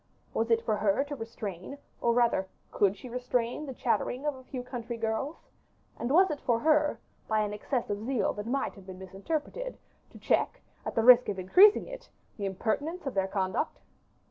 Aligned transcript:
Was 0.33 0.49
it 0.49 0.63
for 0.65 0.77
her 0.77 1.03
to 1.03 1.15
restrain, 1.15 1.77
or 2.01 2.11
rather 2.11 2.47
could 2.71 2.97
she 2.97 3.07
restrain, 3.07 3.67
the 3.67 3.73
chattering 3.75 4.25
of 4.25 4.33
a 4.33 4.43
few 4.43 4.63
country 4.63 4.97
girls? 4.97 5.47
and 5.95 6.09
was 6.09 6.31
it 6.31 6.41
for 6.41 6.59
her, 6.61 6.99
by 7.27 7.41
an 7.41 7.53
excess 7.53 7.87
of 7.87 8.03
zeal 8.03 8.33
that 8.33 8.47
might 8.47 8.73
have 8.73 8.87
been 8.87 8.97
misinterpreted, 8.97 9.77
to 10.09 10.17
check, 10.17 10.59
at 10.87 10.95
the 10.95 11.03
risk 11.03 11.29
of 11.29 11.37
increasing 11.37 11.85
it, 11.85 12.09
the 12.37 12.45
impertinence 12.45 13.05
of 13.05 13.13
their 13.13 13.27
conduct? 13.27 13.77